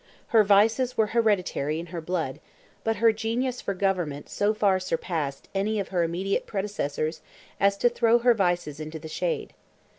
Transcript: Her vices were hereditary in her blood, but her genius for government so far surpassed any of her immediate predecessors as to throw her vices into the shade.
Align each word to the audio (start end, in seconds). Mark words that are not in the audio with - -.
Her 0.29 0.43
vices 0.43 0.97
were 0.97 1.05
hereditary 1.13 1.79
in 1.79 1.85
her 1.93 2.01
blood, 2.01 2.39
but 2.83 2.95
her 2.95 3.11
genius 3.13 3.61
for 3.61 3.75
government 3.75 4.29
so 4.29 4.51
far 4.51 4.79
surpassed 4.79 5.47
any 5.53 5.79
of 5.79 5.89
her 5.89 6.01
immediate 6.01 6.47
predecessors 6.47 7.21
as 7.59 7.77
to 7.77 7.87
throw 7.87 8.17
her 8.17 8.33
vices 8.33 8.79
into 8.79 8.97
the 8.97 9.07
shade. 9.07 9.53